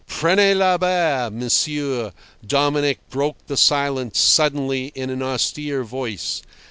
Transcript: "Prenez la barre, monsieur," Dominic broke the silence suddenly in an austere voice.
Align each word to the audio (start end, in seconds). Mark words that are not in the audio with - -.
"Prenez 0.07 0.57
la 0.57 0.79
barre, 0.79 1.29
monsieur," 1.29 2.11
Dominic 2.43 2.97
broke 3.11 3.37
the 3.45 3.55
silence 3.55 4.17
suddenly 4.17 4.91
in 4.95 5.11
an 5.11 5.21
austere 5.21 5.83
voice. 5.83 6.41